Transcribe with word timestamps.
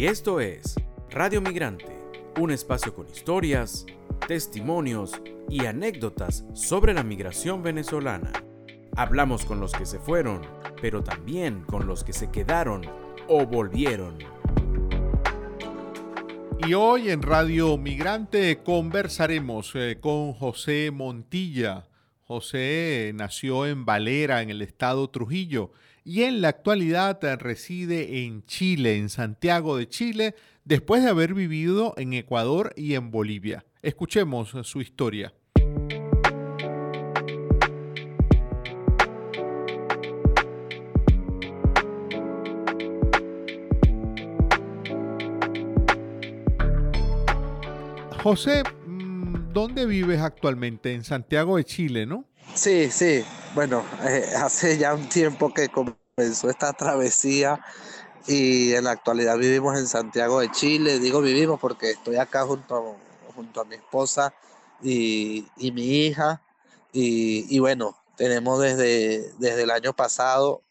Y 0.00 0.06
esto 0.06 0.40
es 0.40 0.76
Radio 1.10 1.42
Migrante, 1.42 1.94
un 2.40 2.50
espacio 2.50 2.94
con 2.94 3.06
historias, 3.06 3.84
testimonios 4.26 5.20
y 5.50 5.66
anécdotas 5.66 6.46
sobre 6.54 6.94
la 6.94 7.02
migración 7.02 7.62
venezolana. 7.62 8.32
Hablamos 8.96 9.44
con 9.44 9.60
los 9.60 9.72
que 9.72 9.84
se 9.84 9.98
fueron, 9.98 10.40
pero 10.80 11.04
también 11.04 11.64
con 11.64 11.86
los 11.86 12.02
que 12.02 12.14
se 12.14 12.30
quedaron 12.30 12.80
o 13.28 13.44
volvieron. 13.44 14.16
Y 16.66 16.72
hoy 16.72 17.10
en 17.10 17.20
Radio 17.20 17.76
Migrante 17.76 18.62
conversaremos 18.64 19.72
eh, 19.74 19.98
con 20.00 20.32
José 20.32 20.90
Montilla. 20.90 21.89
José 22.30 23.10
nació 23.16 23.66
en 23.66 23.84
Valera, 23.84 24.40
en 24.40 24.50
el 24.50 24.62
estado 24.62 25.10
Trujillo, 25.10 25.72
y 26.04 26.22
en 26.22 26.40
la 26.40 26.50
actualidad 26.50 27.18
reside 27.40 28.22
en 28.22 28.44
Chile, 28.44 28.98
en 28.98 29.08
Santiago 29.08 29.76
de 29.76 29.88
Chile, 29.88 30.36
después 30.64 31.02
de 31.02 31.10
haber 31.10 31.34
vivido 31.34 31.92
en 31.96 32.12
Ecuador 32.12 32.72
y 32.76 32.94
en 32.94 33.10
Bolivia. 33.10 33.64
Escuchemos 33.82 34.54
su 34.62 34.80
historia. 34.80 35.34
José, 48.22 48.62
mm, 48.86 49.52
¿dónde 49.52 49.86
vives 49.86 50.20
actualmente? 50.20 50.94
En 50.94 51.02
Santiago 51.02 51.56
de 51.56 51.64
Chile, 51.64 52.06
¿no? 52.06 52.29
Sí, 52.54 52.90
sí. 52.90 53.24
Bueno, 53.54 53.84
eh, 54.02 54.32
hace 54.36 54.78
ya 54.78 54.94
un 54.94 55.08
tiempo 55.08 55.52
que 55.52 55.68
comenzó 55.68 56.50
esta 56.50 56.72
travesía 56.72 57.60
y 58.26 58.74
en 58.74 58.84
la 58.84 58.92
actualidad 58.92 59.38
vivimos 59.38 59.78
en 59.78 59.86
Santiago 59.88 60.40
de 60.40 60.50
Chile. 60.50 60.98
Digo 60.98 61.20
vivimos 61.20 61.60
porque 61.60 61.92
estoy 61.92 62.16
acá 62.16 62.44
junto 62.44 62.76
a, 62.76 63.32
junto 63.34 63.60
a 63.60 63.64
mi 63.64 63.76
esposa 63.76 64.34
y, 64.82 65.46
mi 65.58 66.06
hija. 66.06 66.42
Y, 66.92 67.46
y, 67.54 67.58
bueno, 67.60 67.96
tenemos 68.16 68.60
desde, 68.60 69.32
desde 69.38 69.62
el 69.62 69.70
año 69.70 69.92
pasado 69.94 70.62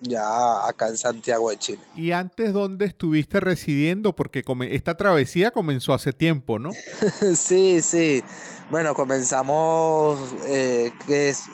ya 0.00 0.66
acá 0.66 0.88
en 0.88 0.96
Santiago 0.96 1.50
de 1.50 1.58
Chile. 1.58 1.80
¿Y 1.96 2.12
antes 2.12 2.52
dónde 2.52 2.86
estuviste 2.86 3.40
residiendo? 3.40 4.14
Porque 4.14 4.44
esta 4.70 4.96
travesía 4.96 5.50
comenzó 5.50 5.94
hace 5.94 6.12
tiempo, 6.12 6.58
¿no? 6.58 6.70
sí, 7.36 7.80
sí. 7.82 8.22
Bueno, 8.70 8.94
comenzamos, 8.94 10.20
eh, 10.46 10.92
que 11.06 11.30
es 11.30 11.44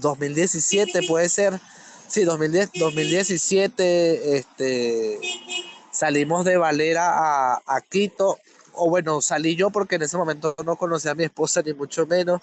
2017 0.00 1.02
puede 1.06 1.28
ser. 1.28 1.60
Sí, 2.08 2.24
2010, 2.24 2.72
2017 2.74 4.36
este, 4.36 5.18
salimos 5.90 6.44
de 6.44 6.56
Valera 6.56 7.10
a, 7.54 7.62
a 7.66 7.80
Quito. 7.80 8.38
O 8.74 8.88
bueno, 8.88 9.20
salí 9.20 9.54
yo 9.54 9.70
porque 9.70 9.96
en 9.96 10.02
ese 10.02 10.16
momento 10.16 10.54
no 10.64 10.76
conocía 10.76 11.12
a 11.12 11.14
mi 11.14 11.24
esposa 11.24 11.62
ni 11.62 11.74
mucho 11.74 12.06
menos. 12.06 12.40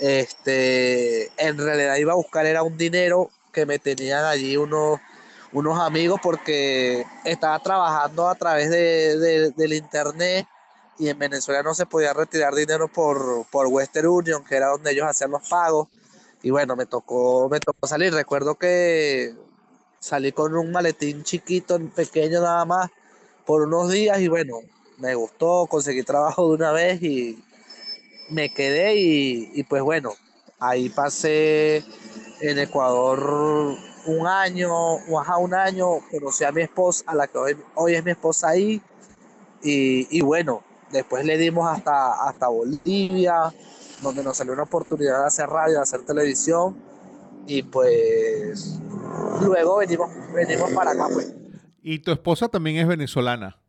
Este, 0.00 1.26
en 1.36 1.58
realidad 1.58 1.96
iba 1.96 2.12
a 2.12 2.16
buscar 2.16 2.46
era 2.46 2.62
un 2.62 2.76
dinero 2.76 3.30
que 3.52 3.66
me 3.66 3.78
tenían 3.78 4.24
allí 4.24 4.56
unos, 4.56 5.00
unos 5.52 5.78
amigos 5.78 6.20
porque 6.22 7.04
estaba 7.24 7.58
trabajando 7.58 8.28
a 8.28 8.34
través 8.34 8.70
de, 8.70 9.50
del 9.50 9.72
internet 9.72 10.46
y 10.98 11.08
en 11.08 11.18
Venezuela 11.18 11.62
no 11.62 11.74
se 11.74 11.86
podía 11.86 12.12
retirar 12.12 12.54
dinero 12.54 12.86
por, 12.88 13.46
por 13.50 13.66
Western 13.68 14.06
Union, 14.08 14.44
que 14.44 14.56
era 14.56 14.68
donde 14.68 14.90
ellos 14.92 15.06
hacían 15.06 15.30
los 15.30 15.48
pagos. 15.48 15.88
Y 16.42 16.50
bueno, 16.50 16.76
me 16.76 16.84
tocó, 16.84 17.48
me 17.48 17.58
tocó 17.58 17.86
salir. 17.86 18.12
Recuerdo 18.12 18.56
que 18.56 19.34
salí 19.98 20.32
con 20.32 20.54
un 20.56 20.70
maletín 20.72 21.22
chiquito, 21.22 21.78
pequeño 21.94 22.42
nada 22.42 22.64
más, 22.66 22.90
por 23.46 23.62
unos 23.62 23.90
días 23.90 24.20
y 24.20 24.28
bueno, 24.28 24.58
me 24.98 25.14
gustó, 25.14 25.66
conseguí 25.66 26.02
trabajo 26.02 26.48
de 26.48 26.54
una 26.54 26.72
vez 26.72 27.02
y 27.02 27.42
me 28.28 28.52
quedé 28.52 28.96
y, 28.96 29.50
y 29.54 29.64
pues 29.64 29.82
bueno, 29.82 30.12
ahí 30.58 30.90
pasé 30.90 31.82
en 32.40 32.58
Ecuador 32.58 33.76
un 34.06 34.26
año, 34.26 34.96
un 34.96 35.54
año, 35.54 35.86
conocí 36.10 36.44
a 36.44 36.52
mi 36.52 36.62
esposa, 36.62 37.04
a 37.06 37.14
la 37.14 37.26
que 37.26 37.38
hoy, 37.74 37.94
es 37.94 38.04
mi 38.04 38.12
esposa 38.12 38.48
ahí, 38.48 38.80
y, 39.62 40.20
bueno, 40.22 40.62
después 40.90 41.24
le 41.24 41.36
dimos 41.36 41.68
hasta, 41.70 42.28
hasta 42.28 42.48
Bolivia, 42.48 43.52
donde 44.02 44.24
nos 44.24 44.36
salió 44.36 44.54
una 44.54 44.62
oportunidad 44.62 45.20
de 45.20 45.26
hacer 45.26 45.48
radio, 45.48 45.76
de 45.76 45.82
hacer 45.82 46.04
televisión, 46.04 46.76
y 47.46 47.62
pues 47.62 48.80
luego 49.42 49.78
venimos, 49.78 50.10
venimos 50.34 50.70
para 50.72 50.92
acá, 50.92 51.08
pues. 51.12 51.34
¿Y 51.82 51.98
tu 51.98 52.12
esposa 52.12 52.48
también 52.48 52.76
es 52.76 52.86
venezolana? 52.86 53.59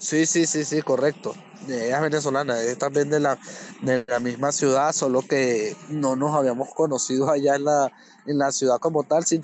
Sí, 0.00 0.24
sí, 0.24 0.46
sí, 0.46 0.64
sí, 0.64 0.80
correcto. 0.80 1.34
Ella 1.68 1.96
es 1.96 2.02
venezolana, 2.02 2.60
es 2.62 2.78
también 2.78 3.10
de 3.10 3.20
la, 3.20 3.38
de 3.82 4.02
la 4.08 4.18
misma 4.18 4.50
ciudad, 4.50 4.92
solo 4.94 5.20
que 5.20 5.76
no 5.90 6.16
nos 6.16 6.34
habíamos 6.34 6.70
conocido 6.74 7.30
allá 7.30 7.56
en 7.56 7.64
la, 7.64 7.92
en 8.26 8.38
la 8.38 8.50
ciudad 8.50 8.78
como 8.78 9.04
tal, 9.04 9.26
sí, 9.26 9.42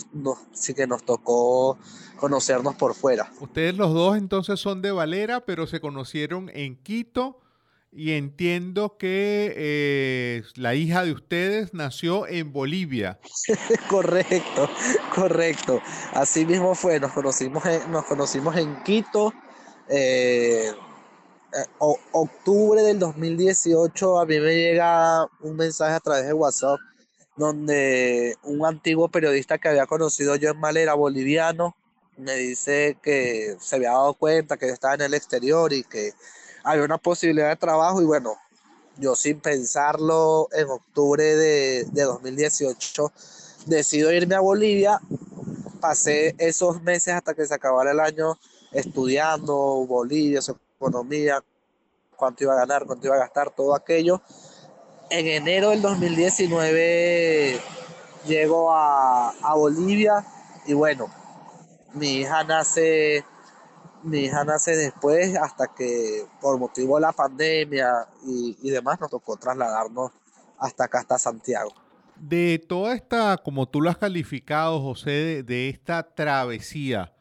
sí 0.55 0.73
que 0.73 0.87
nos 0.87 1.05
tocó 1.05 1.79
conocernos 2.17 2.75
por 2.77 2.95
fuera. 2.95 3.31
Ustedes 3.39 3.77
los 3.77 3.93
dos 3.93 4.17
entonces 4.17 4.59
son 4.59 4.81
de 4.81 4.93
Valera, 4.93 5.45
pero 5.45 5.67
se 5.67 5.81
conocieron 5.81 6.51
en 6.55 6.83
Quito 6.83 7.39
y 7.93 8.13
entiendo 8.13 8.97
que 8.99 9.53
eh, 9.57 10.43
la 10.55 10.75
hija 10.75 11.05
de 11.05 11.13
ustedes 11.13 11.75
nació 11.75 12.27
en 12.27 12.51
Bolivia. 12.51 13.21
correcto, 13.91 14.71
correcto. 15.15 15.81
Así 16.15 16.47
mismo 16.47 16.75
fue, 16.75 16.99
nos 16.99 17.13
conocimos 17.13 17.65
en, 17.67 17.93
nos 17.93 18.07
conocimos 18.07 18.57
en 18.57 18.83
Quito. 18.85 19.35
Eh, 19.89 20.73
eh, 21.53 21.65
octubre 21.79 22.83
del 22.83 22.99
2018 22.99 24.19
a 24.19 24.27
mí 24.27 24.41
me 24.41 24.55
llega 24.55 25.29
un 25.41 25.57
mensaje 25.57 25.95
a 25.95 26.01
través 26.01 26.27
de 26.27 26.33
WhatsApp 26.33 26.81
donde 27.37 28.37
un 28.43 28.65
antiguo 28.67 29.09
periodista 29.09 29.59
que 29.59 29.69
había 29.69 29.87
conocido 29.87 30.37
yo 30.37 30.51
en 30.51 30.59
Malera, 30.59 30.95
boliviano, 30.95 31.77
me 32.17 32.35
dice 32.35 32.99
que 33.03 33.57
se 33.61 33.77
había 33.77 33.91
dado 33.91 34.15
cuenta 34.15 34.57
que 34.57 34.67
yo 34.67 34.73
estaba 34.73 34.95
en 34.95 35.03
el 35.03 35.15
exterior 35.15 35.73
y 35.73 35.85
que 35.85 36.13
había 36.65 36.85
una 36.85 36.99
posibilidad 36.99 37.51
de 37.51 37.57
trabajo. 37.57 38.01
Y 38.01 38.07
bueno, 38.07 38.37
yo 38.97 39.15
sin 39.15 39.41
pensarlo 39.41 40.49
en 40.53 40.69
octubre 40.69 41.23
de, 41.23 41.85
de 41.85 42.03
2018 42.03 43.13
decido 43.67 44.13
irme 44.13 44.35
a 44.35 44.41
Bolivia, 44.41 44.99
pasé 45.81 46.35
esos 46.39 46.83
meses 46.83 47.15
hasta 47.15 47.35
que 47.35 47.47
se 47.47 47.55
acabara 47.55 47.93
el 47.93 48.01
año 48.01 48.39
estudiando 48.77 49.55
Bolivia, 49.87 50.41
su 50.43 50.57
economía, 50.77 51.43
cuánto 52.17 52.45
iba 52.45 52.55
a 52.55 52.57
ganar, 52.57 52.87
cuánto 52.87 53.07
iba 53.07 53.17
a 53.17 53.21
gastar, 53.21 53.51
todo 53.51 53.75
aquello 53.75 54.23
en 55.11 55.27
enero 55.27 55.71
del 55.71 55.83
2019 55.83 57.61
llego 58.27 58.73
a, 58.73 59.33
Bolivia 59.55 60.25
y 60.67 60.75
bueno, 60.75 61.07
mi 61.95 62.19
hija 62.19 62.45
nace 62.45 63.25
mi 64.03 64.21
hija 64.21 64.45
nace 64.45 64.77
después 64.77 65.37
hasta 65.37 65.69
que 65.69 66.27
por 66.41 66.59
motivo 66.59 66.97
de 66.97 67.03
la 67.03 67.13
pandemia 67.13 68.07
y, 68.25 68.71
demás 68.71 69.01
nos 69.01 69.11
tocó 69.11 69.37
trasladarnos 69.37 70.13
hasta 70.59 70.85
acá, 70.85 71.01
hasta 71.01 71.19
Santiago. 71.19 71.73
De 72.17 72.65
toda 72.67 72.95
esta, 72.95 73.37
como 73.37 73.67
tú 73.67 73.81
lo 73.81 73.91
has 73.91 73.99
calificado, 73.99 74.81
José, 74.81 75.43
de, 75.43 75.69
esta 75.69 76.03
travesía, 76.15 77.13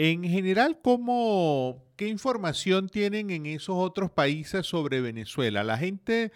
en 0.00 0.24
general, 0.24 0.78
¿cómo, 0.82 1.84
¿qué 1.96 2.08
información 2.08 2.88
tienen 2.88 3.30
en 3.30 3.46
esos 3.46 3.76
otros 3.76 4.10
países 4.10 4.66
sobre 4.66 5.00
Venezuela? 5.00 5.64
La 5.64 5.78
gente 5.78 6.32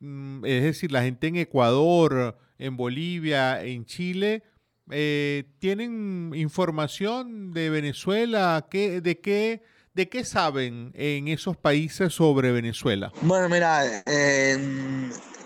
Mm, 0.00 0.44
es 0.46 0.62
decir, 0.62 0.90
la 0.90 1.02
gente 1.02 1.28
en 1.28 1.36
Ecuador, 1.36 2.36
en 2.58 2.76
Bolivia, 2.76 3.62
en 3.62 3.84
Chile, 3.84 4.42
eh, 4.90 5.44
¿tienen 5.58 6.32
información 6.34 7.52
de 7.52 7.70
Venezuela? 7.70 8.66
¿Qué, 8.70 9.00
de, 9.02 9.20
qué, 9.20 9.62
¿De 9.94 10.08
qué 10.08 10.24
saben 10.24 10.92
en 10.94 11.28
esos 11.28 11.56
países 11.56 12.14
sobre 12.14 12.50
Venezuela? 12.50 13.12
Bueno, 13.20 13.48
mira, 13.50 14.02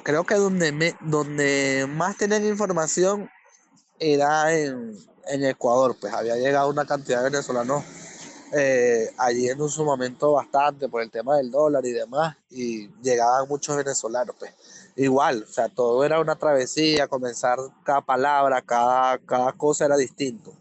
creo 0.05 0.25
que 0.25 0.35
donde, 0.37 0.95
donde 1.01 1.87
más 1.91 2.17
tenían 2.17 2.47
información 2.47 3.29
era 3.99 4.57
en, 4.57 4.97
en 5.29 5.45
Ecuador, 5.45 5.97
pues 6.01 6.13
había 6.13 6.37
llegado 6.37 6.69
una 6.69 6.85
cantidad 6.85 7.19
de 7.19 7.31
venezolanos 7.31 7.85
eh, 8.57 9.11
allí 9.19 9.49
en 9.49 9.69
su 9.69 9.85
momento 9.85 10.33
bastante 10.33 10.89
por 10.89 11.03
el 11.03 11.11
tema 11.11 11.37
del 11.37 11.51
dólar 11.51 11.85
y 11.85 11.91
demás, 11.91 12.37
y 12.51 12.89
llegaban 13.03 13.49
muchos 13.49 13.77
venezolanos, 13.77 14.37
pues 14.39 14.53
igual, 14.95 15.45
o 15.49 15.53
sea, 15.53 15.69
todo 15.69 16.05
era 16.05 16.21
una 16.21 16.37
travesía, 16.37 17.09
comenzar 17.09 17.59
cada 17.83 18.01
palabra, 18.01 18.63
cada, 18.63 19.19
cada 19.19 19.53
cosa 19.53 19.87
era 19.87 19.97
distinto. 19.97 20.53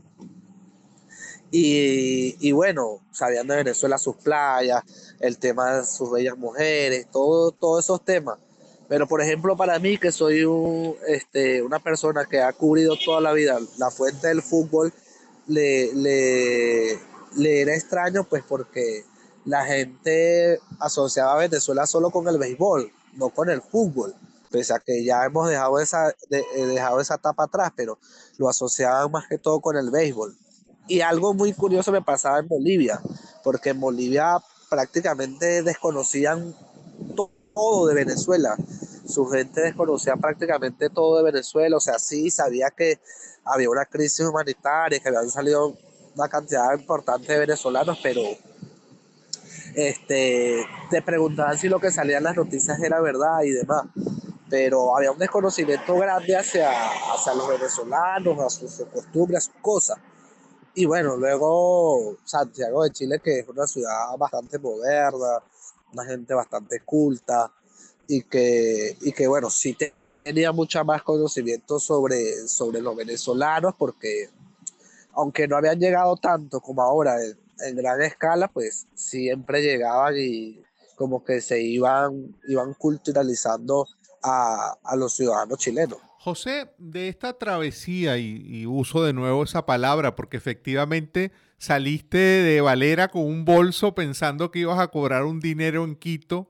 Y, 1.51 2.35
y, 2.39 2.51
bueno, 2.51 3.01
sabían 3.11 3.45
de 3.45 3.57
Venezuela 3.57 3.99
sus 3.99 4.15
playas, 4.15 4.83
el 5.19 5.37
tema 5.37 5.75
de 5.75 5.85
sus 5.85 6.09
bellas 6.09 6.35
mujeres, 6.35 7.05
todo, 7.11 7.51
todos 7.51 7.83
esos 7.83 8.03
temas. 8.03 8.39
Pero 8.93 9.07
por 9.07 9.23
ejemplo, 9.23 9.57
para 9.57 9.79
mí, 9.79 9.97
que 9.97 10.11
soy 10.11 10.43
un, 10.43 10.95
este, 11.07 11.63
una 11.63 11.79
persona 11.79 12.27
que 12.29 12.43
ha 12.43 12.53
cubrido 12.53 12.95
toda 13.03 13.21
la 13.21 13.33
vida 13.33 13.57
la 13.79 13.89
fuente 13.89 14.27
del 14.27 14.43
fútbol, 14.43 14.93
le, 15.47 15.91
le, 15.95 16.99
le 17.35 17.61
era 17.61 17.73
extraño, 17.73 18.23
pues 18.23 18.43
porque 18.47 19.03
la 19.45 19.65
gente 19.65 20.59
asociaba 20.79 21.33
a 21.33 21.37
Venezuela 21.37 21.87
solo 21.87 22.11
con 22.11 22.27
el 22.27 22.37
béisbol, 22.37 22.93
no 23.13 23.31
con 23.31 23.49
el 23.49 23.63
fútbol. 23.63 24.13
Pese 24.51 24.75
a 24.75 24.79
que 24.79 25.03
ya 25.03 25.25
hemos 25.25 25.49
dejado 25.49 25.79
esa, 25.79 26.11
eh, 26.29 26.43
dejado 26.67 27.01
esa 27.01 27.15
etapa 27.15 27.45
atrás, 27.45 27.71
pero 27.75 27.97
lo 28.37 28.47
asociaban 28.47 29.09
más 29.09 29.27
que 29.27 29.39
todo 29.39 29.59
con 29.59 29.75
el 29.75 29.89
béisbol. 29.89 30.37
Y 30.87 31.01
algo 31.01 31.33
muy 31.33 31.53
curioso 31.53 31.91
me 31.91 32.03
pasaba 32.03 32.37
en 32.37 32.47
Bolivia, 32.47 33.01
porque 33.43 33.71
en 33.71 33.79
Bolivia 33.79 34.37
prácticamente 34.69 35.63
desconocían 35.63 36.53
todo 37.53 37.87
de 37.87 37.95
Venezuela. 37.95 38.55
Su 39.05 39.25
gente 39.27 39.61
desconocía 39.61 40.15
prácticamente 40.15 40.89
todo 40.89 41.17
de 41.17 41.23
Venezuela, 41.23 41.77
o 41.77 41.79
sea, 41.79 41.99
sí 41.99 42.31
sabía 42.31 42.69
que 42.71 42.99
había 43.45 43.69
una 43.69 43.85
crisis 43.85 44.25
humanitaria, 44.25 44.99
que 44.99 45.09
habían 45.09 45.29
salido 45.29 45.75
una 46.15 46.29
cantidad 46.29 46.73
importante 46.77 47.33
de 47.33 47.39
venezolanos, 47.39 47.99
pero 48.01 48.21
este, 49.75 50.65
te 50.89 51.01
preguntaban 51.01 51.57
si 51.57 51.67
lo 51.67 51.79
que 51.79 51.91
salía 51.91 52.17
en 52.17 52.23
las 52.23 52.35
noticias 52.35 52.79
era 52.79 53.01
verdad 53.01 53.41
y 53.43 53.51
demás. 53.51 53.85
Pero 54.49 54.95
había 54.95 55.11
un 55.11 55.17
desconocimiento 55.17 55.95
grande 55.95 56.35
hacia, 56.35 56.69
hacia 57.13 57.33
los 57.33 57.47
venezolanos, 57.47 58.39
a 58.39 58.49
sus, 58.49 58.85
costumbres, 58.93 59.37
a 59.37 59.41
sus 59.41 59.61
cosas. 59.61 59.97
Y 60.75 60.85
bueno, 60.85 61.17
luego 61.17 62.17
Santiago 62.23 62.83
de 62.83 62.91
Chile, 62.91 63.19
que 63.23 63.39
es 63.39 63.47
una 63.47 63.65
ciudad 63.65 64.15
bastante 64.17 64.59
moderna, 64.59 65.41
una 65.93 66.05
gente 66.05 66.33
bastante 66.33 66.81
culta 66.81 67.51
y 68.07 68.23
que, 68.23 68.97
y 69.01 69.11
que 69.11 69.27
bueno, 69.27 69.49
sí 69.49 69.77
tenía 70.23 70.51
mucha 70.51 70.83
más 70.83 71.03
conocimiento 71.03 71.79
sobre, 71.79 72.47
sobre 72.47 72.81
los 72.81 72.95
venezolanos 72.95 73.75
porque 73.77 74.29
aunque 75.13 75.47
no 75.47 75.57
habían 75.57 75.79
llegado 75.79 76.15
tanto 76.17 76.59
como 76.59 76.81
ahora 76.81 77.17
en, 77.23 77.75
gran 77.75 78.01
escala, 78.01 78.47
pues 78.47 78.87
siempre 78.95 79.61
llegaban 79.61 80.15
y 80.17 80.61
como 80.95 81.23
que 81.23 81.39
se 81.39 81.61
iban, 81.61 82.35
iban 82.47 82.73
culturalizando 82.73 83.87
a, 84.21 84.75
los 84.95 85.15
ciudadanos 85.15 85.59
chilenos. 85.59 85.99
José, 86.23 86.73
de 86.77 87.09
esta 87.09 87.33
travesía, 87.33 88.17
y, 88.17 88.65
uso 88.65 89.03
de 89.03 89.11
nuevo 89.11 89.43
esa 89.43 89.65
palabra, 89.65 90.15
porque 90.15 90.37
efectivamente 90.37 91.33
saliste 91.57 92.17
de 92.17 92.61
Valera 92.61 93.09
con 93.09 93.25
un 93.25 93.43
bolso 93.43 93.93
pensando 93.93 94.49
que 94.49 94.59
ibas 94.59 94.79
a 94.79 94.87
cobrar 94.87 95.25
un 95.25 95.41
dinero 95.41 95.83
en 95.83 95.97
Quito. 95.97 96.49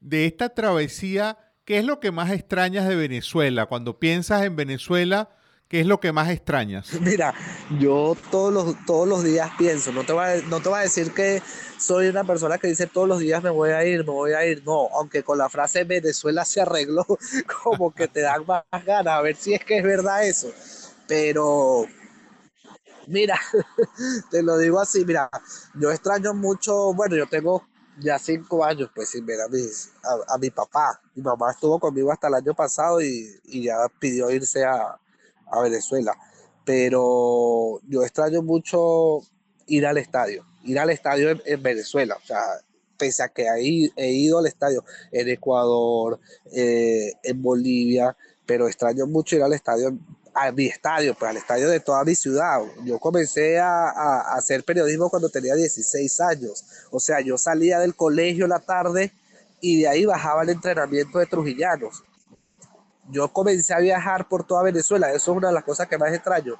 De 0.00 0.24
esta 0.24 0.54
travesía, 0.54 1.36
¿qué 1.66 1.76
es 1.76 1.84
lo 1.84 2.00
que 2.00 2.12
más 2.12 2.30
extrañas 2.30 2.88
de 2.88 2.96
Venezuela? 2.96 3.66
Cuando 3.66 3.98
piensas 3.98 4.42
en 4.42 4.56
Venezuela, 4.56 5.28
¿qué 5.68 5.80
es 5.80 5.86
lo 5.86 6.00
que 6.00 6.12
más 6.12 6.30
extrañas? 6.30 6.92
Mira, 7.00 7.34
yo 7.78 8.16
todos 8.30 8.52
los, 8.52 8.86
todos 8.86 9.08
los 9.08 9.24
días 9.24 9.50
pienso, 9.58 9.92
no 9.92 10.04
te, 10.04 10.12
voy 10.12 10.24
a, 10.24 10.36
no 10.48 10.60
te 10.60 10.68
voy 10.68 10.78
a 10.78 10.82
decir 10.82 11.12
que 11.12 11.42
soy 11.78 12.08
una 12.08 12.24
persona 12.24 12.58
que 12.58 12.68
dice 12.68 12.86
todos 12.86 13.08
los 13.08 13.18
días 13.18 13.42
me 13.42 13.50
voy 13.50 13.70
a 13.70 13.84
ir, 13.84 14.00
me 14.00 14.12
voy 14.12 14.32
a 14.32 14.46
ir, 14.46 14.62
no, 14.64 14.88
aunque 14.94 15.22
con 15.22 15.38
la 15.38 15.48
frase 15.48 15.84
Venezuela 15.84 16.44
se 16.44 16.60
arregló, 16.60 17.04
como 17.62 17.94
que 17.94 18.08
te 18.08 18.20
dan 18.20 18.44
más 18.46 18.64
ganas, 18.84 19.14
a 19.14 19.20
ver 19.22 19.36
si 19.36 19.54
es 19.54 19.64
que 19.64 19.78
es 19.78 19.84
verdad 19.84 20.26
eso. 20.26 20.50
Pero 21.06 21.86
Mira, 23.06 23.38
te 24.30 24.42
lo 24.42 24.58
digo 24.58 24.80
así, 24.80 25.04
mira, 25.04 25.28
yo 25.74 25.90
extraño 25.90 26.34
mucho, 26.34 26.94
bueno, 26.94 27.16
yo 27.16 27.26
tengo 27.26 27.66
ya 27.98 28.18
cinco 28.18 28.64
años 28.64 28.90
pues 28.94 29.10
sin 29.10 29.24
ver 29.26 29.40
a, 29.40 30.34
a, 30.34 30.38
mi 30.38 30.50
papá. 30.50 31.00
Mi 31.14 31.22
mamá 31.22 31.52
estuvo 31.52 31.78
conmigo 31.78 32.10
hasta 32.10 32.28
el 32.28 32.34
año 32.34 32.54
pasado 32.54 33.00
y, 33.00 33.40
ya 33.44 33.76
pidió 33.98 34.30
irse 34.30 34.64
a, 34.64 34.98
Venezuela. 35.62 36.16
Pero 36.64 37.80
yo 37.88 38.02
extraño 38.02 38.42
mucho 38.42 39.20
ir 39.66 39.86
al 39.86 39.98
estadio, 39.98 40.44
ir 40.64 40.78
al 40.78 40.90
estadio 40.90 41.38
en, 41.44 41.62
Venezuela. 41.62 42.16
O 42.22 42.26
sea, 42.26 42.40
pese 42.96 43.22
a 43.22 43.28
que 43.28 43.48
ahí 43.48 43.92
he 43.96 44.12
ido 44.12 44.38
al 44.38 44.46
estadio 44.46 44.84
en 45.12 45.28
Ecuador, 45.28 46.18
eh, 46.52 47.12
en 47.22 47.42
Bolivia, 47.42 48.16
pero 48.46 48.66
extraño 48.66 49.06
mucho 49.06 49.36
ir 49.36 49.42
al 49.42 49.52
estadio 49.52 49.98
a 50.34 50.50
mi 50.50 50.66
estadio, 50.66 51.14
pues 51.14 51.30
al 51.30 51.36
estadio 51.36 51.68
de 51.68 51.80
toda 51.80 52.04
mi 52.04 52.14
ciudad. 52.14 52.60
Yo 52.84 52.98
comencé 52.98 53.58
a, 53.58 54.20
hacer 54.34 54.64
periodismo 54.64 55.08
cuando 55.08 55.28
tenía 55.28 55.54
16 55.54 56.20
años. 56.20 56.64
O 56.90 56.98
sea, 56.98 57.20
yo 57.20 57.38
salía 57.38 57.78
del 57.78 57.94
colegio 57.94 58.46
la 58.46 58.58
tarde 58.58 59.12
y 59.60 59.82
de 59.82 59.88
ahí 59.88 60.04
bajaba 60.04 60.42
el 60.42 60.50
entrenamiento 60.50 61.18
de 61.18 61.26
trujillanos. 61.26 62.02
Yo 63.10 63.32
comencé 63.32 63.74
a 63.74 63.78
viajar 63.78 64.28
por 64.28 64.44
toda 64.44 64.62
Venezuela. 64.62 65.08
Eso 65.12 65.32
es 65.32 65.36
una 65.36 65.48
de 65.48 65.54
las 65.54 65.64
cosas 65.64 65.88
que 65.88 65.98
más 65.98 66.12
extraño. 66.12 66.56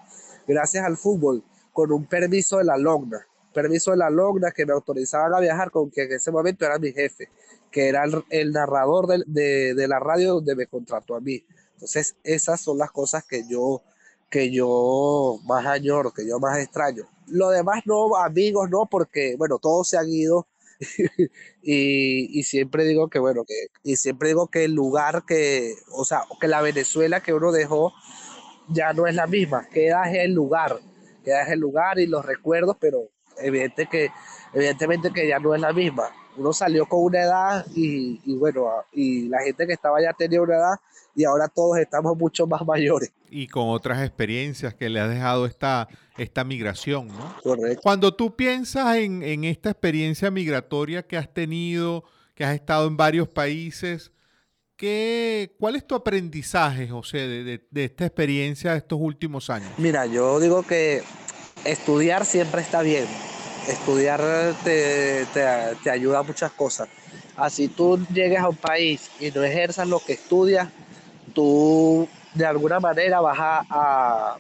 Gracias 0.46 0.85
al 0.85 0.96
fútbol, 0.96 1.43
con 1.73 1.91
un 1.93 2.06
permiso 2.06 2.58
de 2.58 2.64
la 2.64 2.76
LOGNA. 2.76 3.26
Permiso 3.52 3.93
de 3.93 3.99
la 3.99 4.11
LOGNA 4.11 4.50
que 4.50 4.67
me 4.67 4.73
autorizaban 4.73 5.32
a 5.35 5.41
viajar 5.41 5.70
con 5.70 5.91
quien 5.91 6.06
en 6.08 6.17
ese 6.17 6.31
momento 6.31 6.67
era 6.67 6.79
mi 6.79 6.93
jefe, 6.93 7.29
que 7.70 7.88
era 7.88 8.05
el, 8.31 8.52
narrador 8.52 9.06
de, 9.26 9.75
de 9.75 9.88
la 9.88 9.99
radio 10.00 10.35
donde 10.35 10.55
me 10.56 10.67
contrató 10.67 11.14
a 11.14 11.20
mí. 11.20 11.44
Entonces, 11.75 12.17
esas 12.25 12.61
son 12.61 12.79
las 12.79 12.90
cosas 12.90 13.25
que 13.25 13.47
yo, 13.49 13.82
que 14.31 14.50
yo 14.50 15.38
más 15.44 15.67
añoro, 15.67 16.12
que 16.12 16.26
yo 16.26 16.38
más 16.38 16.58
extraño. 16.58 17.05
Lo 17.26 17.50
demás 17.50 17.82
no, 17.85 18.17
amigos 18.17 18.70
no, 18.70 18.87
porque, 18.87 19.37
bueno, 19.37 19.58
todos 19.58 19.88
se 19.88 19.99
han 19.99 20.08
ido. 20.08 20.47
y, 21.62 22.43
siempre 22.44 22.85
digo 22.85 23.09
que, 23.09 23.19
bueno, 23.19 23.44
que, 23.44 23.55
y 23.82 23.97
siempre 23.97 24.29
digo 24.29 24.49
que 24.49 24.65
el 24.65 24.75
lugar 24.75 25.25
que, 25.26 25.75
o 25.93 26.05
sea, 26.05 26.23
que 26.41 26.49
la 26.49 26.62
Venezuela 26.62 27.21
que 27.21 27.35
uno 27.35 27.53
dejó 27.53 27.93
ya 28.69 28.93
no 28.93 29.06
es 29.06 29.15
la 29.15 29.26
misma, 29.26 29.69
queda 29.69 30.11
el 30.11 30.32
lugar, 30.32 30.81
queda 31.25 31.53
el 31.53 31.61
lugar 31.61 31.99
y 31.99 32.06
los 32.06 32.25
recuerdos, 32.25 32.76
pero 32.81 33.11
evidente 33.39 33.87
que, 33.87 34.11
evidentemente 34.53 35.11
que 35.11 35.29
ya 35.29 35.39
no 35.39 35.55
es 35.55 35.61
la 35.61 35.73
misma. 35.73 36.11
Uno 36.37 36.53
salió 36.53 36.87
con 36.87 37.05
una 37.05 37.23
edad 37.23 37.67
y, 37.75 38.21
y 38.25 38.37
bueno, 38.37 38.69
y 38.93 39.29
la 39.29 39.41
gente 39.43 39.67
que 39.67 39.73
estaba 39.73 40.03
ya 40.03 40.13
tenía 40.13 40.43
una 40.43 40.57
edad 40.57 40.75
y 41.15 41.25
ahora 41.25 41.49
todos 41.49 41.79
estamos 41.79 42.17
mucho 42.17 42.47
más 42.47 42.65
mayores. 42.67 43.13
Y 43.31 43.47
con 43.47 43.69
otras 43.69 44.03
experiencias 44.03 44.75
que 44.75 44.89
le 44.89 45.01
ha 45.01 45.09
dejado 45.09 45.47
esta, 45.47 45.89
esta 46.19 46.45
migración, 46.45 47.09
¿no? 47.09 47.37
Correcto. 47.43 47.81
Cuando 47.83 48.15
tú 48.15 48.35
piensas 48.35 48.97
en, 48.97 49.45
esta 49.45 49.71
experiencia 49.71 50.31
migratoria 50.31 51.07
que 51.07 51.17
has 51.17 51.33
tenido, 51.33 52.05
que 52.35 52.45
has 52.45 52.55
estado 52.55 52.87
en 52.89 52.97
varios 52.97 53.29
países, 53.29 54.13
¿qué, 54.77 55.55
¿cuál 55.59 55.77
es 55.77 55.87
tu 55.87 55.95
aprendizaje, 55.95 56.89
José, 56.89 57.19
de, 57.19 57.67
de, 57.71 57.85
esta 57.85 58.07
experiencia 58.07 58.73
de 58.73 58.79
estos 58.79 58.99
últimos 59.01 59.51
años? 59.51 59.71
Mira, 59.79 60.07
yo 60.07 60.41
digo 60.41 60.63
que 60.63 61.03
estudiar 61.64 62.25
siempre 62.25 62.61
está 62.61 62.82
bien. 62.82 63.06
Estudiar 63.69 64.20
te, 64.62 65.26
te, 65.32 65.44
te 65.83 65.90
ayuda 65.90 66.18
a 66.18 66.23
muchas 66.23 66.52
cosas. 66.52 66.88
Así 67.37 67.68
tú 67.68 67.99
llegues 68.12 68.38
a 68.38 68.49
un 68.49 68.56
país 68.56 69.11
y 69.18 69.30
no 69.30 69.42
ejerzas 69.42 69.88
lo 69.88 70.00
que 70.00 70.12
estudias, 70.12 70.68
tú 71.35 72.09
de 72.35 72.47
alguna 72.47 72.80
manera 72.80 73.21
vas 73.21 73.38
a, 73.40 74.37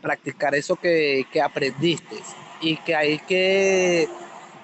practicar 0.00 0.54
eso 0.54 0.76
que, 0.76 1.26
aprendiste 1.42 2.16
y 2.60 2.76
que 2.76 2.94
hay 2.94 3.18
que, 3.18 4.08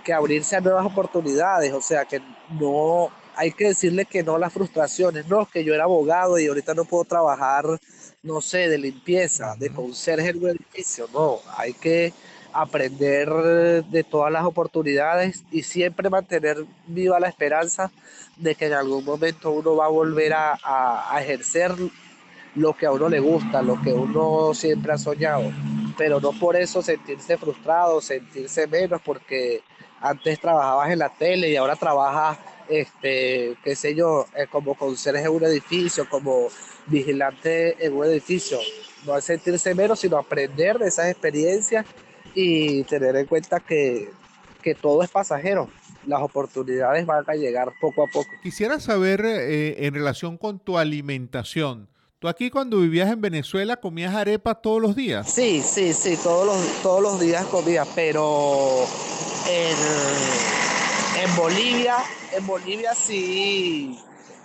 que 0.05 0.13
abrirse 0.13 0.57
a 0.57 0.61
nuevas 0.61 0.87
oportunidades, 0.87 1.73
o 1.73 1.81
sea, 1.81 2.05
que 2.05 2.21
no 2.51 3.11
hay 3.39 3.53
que 3.53 3.69
decirle 3.69 4.05
que 4.05 4.25
no 4.25 4.35
a 4.35 4.39
las 4.41 4.53
frustraciones, 4.53 5.29
no, 5.29 5.47
que 5.47 5.63
yo 5.63 5.73
era 5.73 5.85
abogado 5.85 6.41
y 6.41 6.49
ahorita 6.49 6.75
no 6.75 6.85
puedo 6.85 7.05
trabajar, 7.05 7.65
no 8.21 8.41
sé, 8.41 8.69
de 8.69 8.79
limpieza, 8.79 9.55
de 9.57 9.71
conserje 9.71 10.31
en 10.31 10.39
un 10.39 10.49
edificio, 10.49 11.09
no, 11.15 11.39
hay 11.57 11.73
que 11.73 12.13
aprender 12.53 13.29
de 13.85 14.03
todas 14.03 14.33
las 14.33 14.45
oportunidades 14.45 15.45
y 15.53 15.63
siempre 15.63 16.11
mantener 16.11 16.65
viva 16.89 17.21
la 17.21 17.29
esperanza 17.29 17.93
de 18.37 18.57
que 18.57 18.67
en 18.67 18.73
algún 18.73 19.05
momento 19.05 19.53
uno 19.53 19.77
va 19.77 19.85
a 19.85 19.91
volver 19.91 20.33
a, 20.35 21.17
ejercer 21.21 21.73
lo 22.57 22.73
que 22.73 22.87
a 22.87 22.91
uno 22.91 23.09
le 23.09 23.21
gusta, 23.21 23.63
lo 23.63 23.81
que 23.81 23.93
uno 23.93 24.53
siempre 24.53 24.95
ha 24.95 24.99
soñado, 24.99 25.53
pero 25.97 26.19
no 26.19 26.33
por 26.33 26.57
eso 26.57 26.83
sentirse 26.83 27.39
frustrado, 27.39 28.01
sentirse 28.01 28.67
menos, 28.67 29.01
porque 29.01 29.63
antes 30.01 30.41
trabajabas 30.41 30.91
en 30.91 30.99
la 30.99 31.11
tele 31.11 31.51
y 31.51 31.57
ahora 31.57 31.77
trabajas, 31.77 32.39
este, 32.69 33.57
qué 33.65 33.77
sé 33.77 33.95
yo, 33.95 34.27
eh, 34.37 34.47
como 34.51 34.75
conserje 34.75 35.23
en 35.23 35.31
un 35.31 35.45
edificio, 35.45 36.09
como 36.09 36.49
vigilante 36.87 37.85
en 37.85 37.95
un 37.95 38.07
edificio. 38.07 38.59
No 39.07 39.17
es 39.17 39.25
sentirse 39.25 39.75
menos, 39.75 40.01
sino 40.01 40.19
aprender 40.19 40.79
de 40.79 40.89
esas 40.89 41.11
experiencias 41.11 41.87
y 42.35 42.85
tener 42.85 43.17
en 43.17 43.27
cuenta 43.27 43.61
que, 43.61 44.11
que 44.63 44.75
todo 44.75 45.03
es 45.03 45.11
pasajero 45.11 45.69
las 46.07 46.23
oportunidades 46.23 47.05
van 47.07 47.25
a 47.27 47.35
llegar 47.35 47.73
poco 47.81 48.05
a 48.05 48.07
poco. 48.07 48.29
Quisiera 48.43 48.81
saber 48.81 49.25
eh, 49.25 49.87
en 49.87 49.95
relación 49.95 50.39
con 50.39 50.59
tu 50.59 50.79
alimentación. 50.79 51.89
¿Tú 52.19 52.27
aquí 52.27 52.51
cuando 52.51 52.81
vivías 52.81 53.11
en 53.13 53.21
Venezuela 53.21 53.77
comías 53.77 54.15
arepas 54.15 54.61
todos 54.61 54.83
los 54.83 54.97
días? 54.97 55.31
Sí, 55.31 55.63
sí, 55.63 55.93
sí, 55.93 56.19
todos 56.21 56.47
los, 56.47 56.83
todos 56.83 57.01
los 57.01 57.21
días 57.21 57.45
comía, 57.47 57.85
pero 57.95 58.85
en, 59.49 59.77
en 61.23 61.37
Bolivia, 61.37 61.97
en 62.33 62.47
Bolivia 62.47 62.95
sí, 62.95 63.99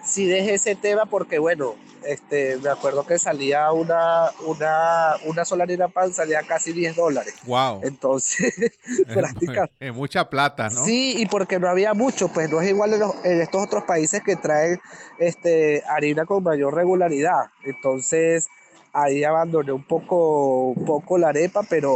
sí 0.06 0.26
dejé 0.26 0.56
ese 0.56 0.76
tema 0.76 1.06
porque 1.06 1.40
bueno, 1.40 1.76
este, 2.06 2.58
me 2.58 2.70
acuerdo 2.70 3.06
que 3.06 3.18
salía 3.18 3.72
una, 3.72 4.32
una, 4.46 5.16
una 5.26 5.46
sola 5.46 5.64
harina 5.64 5.88
pan, 5.88 6.14
salía 6.14 6.42
casi 6.44 6.74
10 6.74 6.96
dólares. 6.96 7.34
Wow. 7.46 7.82
Entonces, 7.84 8.54
prácticamente. 9.14 9.74
Es 9.80 9.94
mucha 9.94 10.30
plata, 10.30 10.70
¿no? 10.70 10.84
Sí, 10.84 11.16
y 11.18 11.26
porque 11.28 11.60
no 11.60 11.70
había 11.70 11.94
mucho, 11.94 12.28
pues 12.28 12.50
no 12.50 12.60
es 12.62 12.70
igual 12.70 12.94
en, 12.94 13.00
los- 13.00 13.16
en 13.24 13.42
estos 13.42 13.66
otros 13.66 13.84
países 13.84 14.22
que 14.22 14.36
traen 14.36 14.80
este, 15.18 15.82
harina 15.88 16.26
con 16.26 16.44
mayor 16.44 16.74
regularidad. 16.76 17.46
Entonces, 17.64 18.48
ahí 18.92 19.24
abandoné 19.24 19.72
un 19.72 19.84
poco, 19.86 20.70
un 20.72 20.86
poco 20.86 21.18
la 21.18 21.30
arepa, 21.30 21.62
pero, 21.70 21.96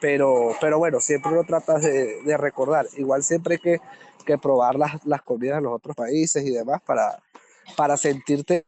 pero, 0.00 0.54
pero 0.60 0.78
bueno, 0.78 1.00
siempre 1.00 1.32
lo 1.32 1.44
tratas 1.44 1.82
de, 1.82 2.22
de 2.22 2.36
recordar. 2.36 2.86
Igual 2.96 3.22
siempre 3.22 3.54
hay 3.54 3.60
que, 3.60 3.80
que 4.24 4.38
probar 4.38 4.76
las, 4.76 5.04
las 5.04 5.22
comidas 5.22 5.56
de 5.56 5.62
los 5.62 5.72
otros 5.74 5.96
países 5.96 6.44
y 6.44 6.50
demás 6.50 6.80
para, 6.84 7.18
para 7.76 7.96
sentirte 7.96 8.64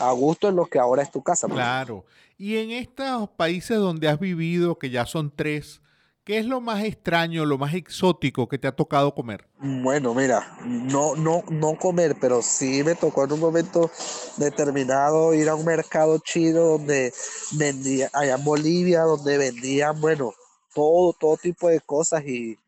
a 0.00 0.10
gusto 0.12 0.48
en 0.48 0.56
lo 0.56 0.66
que 0.66 0.78
ahora 0.78 1.02
es 1.02 1.10
tu 1.10 1.22
casa. 1.22 1.46
pues. 1.46 1.56
Claro. 1.58 2.04
Y 2.38 2.56
en 2.56 2.70
estos 2.70 3.28
países 3.30 3.76
donde 3.78 4.08
has 4.08 4.18
vivido, 4.18 4.78
que 4.78 4.90
ya 4.90 5.06
son 5.06 5.30
tres, 5.34 5.80
¿qué 6.24 6.38
es 6.38 6.46
lo 6.46 6.60
más 6.60 6.82
extraño, 6.82 7.44
lo 7.44 7.58
más 7.58 7.74
exótico 7.74 8.48
que 8.48 8.58
te 8.58 8.66
ha 8.66 8.72
tocado 8.74 9.14
comer? 9.14 9.46
Bueno, 9.58 10.14
mira, 10.14 10.56
no, 10.64 11.14
no, 11.14 11.44
no 11.50 11.76
comer, 11.76 12.16
pero 12.20 12.42
sí 12.42 12.82
me 12.82 12.94
tocó 12.94 13.24
en 13.24 13.32
un 13.32 13.40
momento 13.40 13.90
determinado 14.38 15.34
ir 15.34 15.48
a 15.48 15.54
un 15.54 15.64
mercado 15.64 16.18
chino 16.18 16.60
donde 16.60 17.12
vendía, 17.52 18.08
allá 18.12 18.34
en 18.36 18.44
Bolivia, 18.44 19.02
donde 19.02 19.38
vendían, 19.38 20.00
bueno, 20.00 20.32
todo, 20.74 21.12
todo 21.12 21.36
tipo 21.36 21.68
de 21.68 21.80
cosas 21.80 22.24
y, 22.26 22.58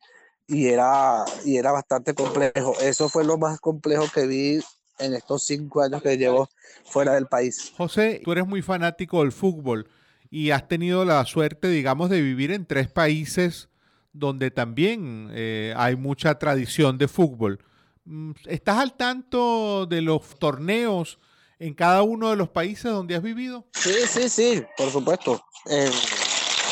y 0.47 0.67
era, 0.69 1.25
y 1.45 1.57
era 1.57 1.73
bastante 1.73 2.15
complejo. 2.15 2.75
Eso 2.81 3.09
fue 3.09 3.25
lo 3.25 3.39
más 3.39 3.61
complejo 3.61 4.07
que 4.13 4.27
vi 4.27 4.61
en 4.99 5.15
estos 5.15 5.45
cinco 5.45 5.83
años 5.83 6.03
que 6.03 6.17
llevo 6.17 6.49
fuera 6.85 7.15
del 7.15 7.27
país. 7.27 7.73
José, 7.77 8.21
tú 8.25 8.33
eres 8.33 8.47
muy 8.47 8.63
fanático 8.63 9.21
del 9.21 9.33
fútbol 9.33 9.89
y 10.31 10.51
has 10.51 10.69
tenido 10.69 11.05
la 11.05 11.25
suerte, 11.25 11.69
digamos, 11.69 12.11
de 12.11 12.21
vivir 12.21 12.51
en 12.51 12.67
tres 12.67 12.91
países 12.91 13.69
donde 14.13 14.51
también 14.51 15.31
eh, 15.33 15.75
hay 15.77 15.97
mucha 15.97 16.39
tradición 16.39 16.99
de 16.99 17.09
fútbol. 17.09 17.59
Mm, 18.05 18.33
¿Estás 18.47 18.79
al 18.79 18.97
tanto 18.97 19.87
de 19.87 20.03
los 20.03 20.39
torneos 20.39 21.19
en 21.59 21.75
cada 21.75 22.03
uno 22.03 22.31
de 22.31 22.37
los 22.37 22.49
países 22.49 22.85
donde 22.85 23.17
has 23.17 23.23
vivido? 23.23 23.67
Sí, 23.73 23.95
sí, 24.07 24.29
sí, 24.29 24.63
por 24.77 24.91
supuesto. 24.91 25.43
En, 25.67 25.91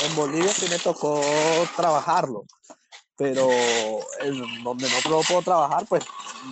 en 0.05 0.15
Bolivia 0.17 0.53
sí 0.53 0.67
me 0.69 0.79
tocó 0.79 1.67
trabajarlo, 1.77 2.45
pero 3.17 3.47
en 4.21 4.65
donde 4.65 4.89
no 4.89 5.11
lo 5.11 5.23
puedo 5.23 5.43
trabajar, 5.43 5.87
pues 5.89 6.03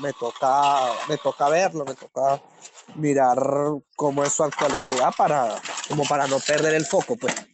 me 0.00 0.12
toca, 0.12 0.80
me 1.08 1.18
toca 1.18 1.48
verlo, 1.48 1.84
me 1.84 1.94
toca 1.94 2.40
mirar 2.94 3.38
cómo 3.96 4.24
es 4.24 4.32
su 4.32 4.44
actualidad 4.44 5.14
para, 5.16 5.60
como 5.88 6.06
para 6.06 6.26
no 6.26 6.38
perder 6.38 6.74
el 6.74 6.86
foco, 6.86 7.16
pues. 7.16 7.49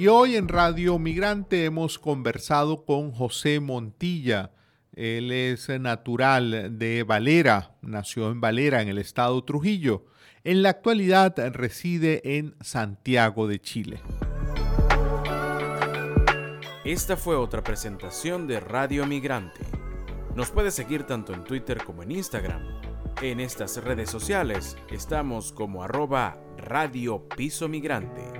Y 0.00 0.08
hoy 0.08 0.36
en 0.36 0.48
Radio 0.48 0.98
Migrante 0.98 1.66
hemos 1.66 1.98
conversado 1.98 2.86
con 2.86 3.12
José 3.12 3.60
Montilla. 3.60 4.50
Él 4.94 5.30
es 5.30 5.68
natural 5.68 6.78
de 6.78 7.02
Valera, 7.02 7.76
nació 7.82 8.30
en 8.30 8.40
Valera, 8.40 8.80
en 8.80 8.88
el 8.88 8.96
estado 8.96 9.44
Trujillo. 9.44 10.06
En 10.42 10.62
la 10.62 10.70
actualidad 10.70 11.34
reside 11.52 12.38
en 12.38 12.54
Santiago 12.62 13.46
de 13.46 13.60
Chile. 13.60 14.00
Esta 16.82 17.18
fue 17.18 17.36
otra 17.36 17.62
presentación 17.62 18.46
de 18.46 18.58
Radio 18.58 19.04
Migrante. 19.04 19.60
Nos 20.34 20.48
puede 20.48 20.70
seguir 20.70 21.02
tanto 21.02 21.34
en 21.34 21.44
Twitter 21.44 21.84
como 21.84 22.02
en 22.02 22.12
Instagram. 22.12 22.62
En 23.20 23.38
estas 23.38 23.76
redes 23.84 24.08
sociales 24.08 24.78
estamos 24.90 25.52
como 25.52 25.84
arroba 25.84 26.38
Radio 26.56 27.28
Piso 27.36 27.68
Migrante. 27.68 28.39